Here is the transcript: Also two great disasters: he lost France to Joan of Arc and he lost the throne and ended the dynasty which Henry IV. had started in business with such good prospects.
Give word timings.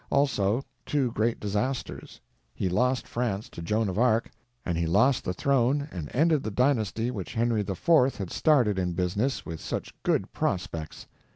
Also 0.09 0.63
two 0.83 1.11
great 1.11 1.39
disasters: 1.39 2.19
he 2.55 2.67
lost 2.67 3.07
France 3.07 3.49
to 3.49 3.61
Joan 3.61 3.87
of 3.87 3.99
Arc 3.99 4.31
and 4.65 4.75
he 4.75 4.87
lost 4.87 5.23
the 5.23 5.31
throne 5.31 5.87
and 5.91 6.09
ended 6.11 6.41
the 6.41 6.49
dynasty 6.49 7.11
which 7.11 7.35
Henry 7.35 7.61
IV. 7.61 8.15
had 8.17 8.31
started 8.31 8.79
in 8.79 8.93
business 8.93 9.45
with 9.45 9.61
such 9.61 9.93
good 10.01 10.33
prospects. 10.33 11.05